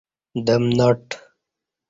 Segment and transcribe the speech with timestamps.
[0.45, 1.05] دم ناٹ